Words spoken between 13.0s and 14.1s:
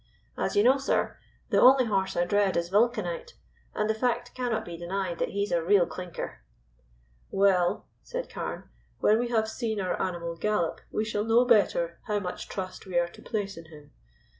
to place in him.